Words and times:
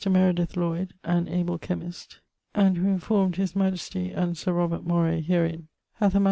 Meredith 0.09 0.57
Lloyd 0.57 0.95
(an 1.03 1.27
able 1.27 1.59
chymist, 1.59 2.21
and 2.55 2.75
who 2.79 2.87
informed 2.87 3.35
his 3.35 3.55
majestie 3.55 4.09
and 4.11 4.35
Sir 4.35 4.51
Robert 4.51 4.83
Moray 4.83 5.21
herin) 5.21 5.67
hath 5.97 6.15
a 6.15 6.17
MS. 6.17 6.19